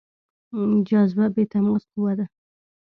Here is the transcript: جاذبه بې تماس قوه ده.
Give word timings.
جاذبه 0.87 1.25
بې 1.33 1.43
تماس 1.51 1.83
قوه 1.93 2.13
ده. 2.17 2.25